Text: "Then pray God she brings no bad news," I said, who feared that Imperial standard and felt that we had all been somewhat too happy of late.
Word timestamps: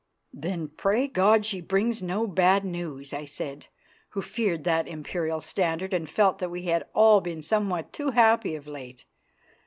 "Then 0.33 0.69
pray 0.69 1.07
God 1.07 1.45
she 1.45 1.61
brings 1.61 2.01
no 2.01 2.25
bad 2.25 2.65
news," 2.65 3.13
I 3.13 3.25
said, 3.25 3.67
who 4.09 4.23
feared 4.23 4.63
that 4.63 4.87
Imperial 4.87 5.41
standard 5.41 5.93
and 5.93 6.09
felt 6.09 6.39
that 6.39 6.49
we 6.49 6.63
had 6.63 6.85
all 6.95 7.21
been 7.21 7.43
somewhat 7.43 7.93
too 7.93 8.09
happy 8.09 8.55
of 8.55 8.65
late. 8.65 9.05